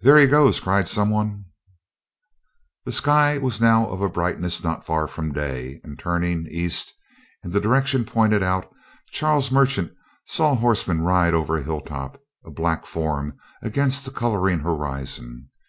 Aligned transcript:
"There 0.00 0.18
he 0.18 0.26
goes!" 0.26 0.58
cried 0.58 0.88
some 0.88 1.10
one. 1.10 1.44
The 2.84 2.90
sky 2.90 3.38
was 3.38 3.60
now 3.60 3.86
of 3.86 4.02
a 4.02 4.08
brightness 4.08 4.64
not 4.64 4.84
far 4.84 5.06
from 5.06 5.30
day, 5.32 5.80
and, 5.84 5.96
turning 5.96 6.48
east, 6.50 6.92
in 7.44 7.52
the 7.52 7.60
direction 7.60 8.04
pointed 8.04 8.42
out, 8.42 8.68
Charles 9.12 9.52
Merchant 9.52 9.92
saw 10.26 10.50
a 10.50 10.56
horseman 10.56 11.02
ride 11.02 11.34
over 11.34 11.56
a 11.58 11.62
hilltop, 11.62 12.20
a 12.44 12.50
black 12.50 12.84
form 12.84 13.38
against 13.62 14.04
the 14.04 14.10
coloring 14.10 14.58
horizon. 14.58 15.50